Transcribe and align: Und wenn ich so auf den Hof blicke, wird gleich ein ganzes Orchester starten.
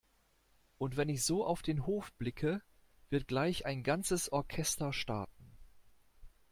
Und 0.79 0.97
wenn 0.97 1.09
ich 1.09 1.23
so 1.23 1.45
auf 1.45 1.61
den 1.61 1.85
Hof 1.85 2.11
blicke, 2.13 2.63
wird 3.11 3.27
gleich 3.27 3.67
ein 3.67 3.83
ganzes 3.83 4.31
Orchester 4.31 4.93
starten. 4.93 5.51